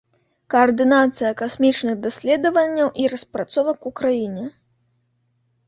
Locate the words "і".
3.05-3.07